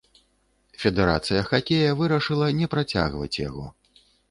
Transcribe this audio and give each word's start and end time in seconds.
Федэрацыя 0.83 1.43
хакея 1.51 1.91
вырашыла 2.01 2.47
не 2.63 2.73
працягваць 2.73 3.33
яго. 3.47 3.71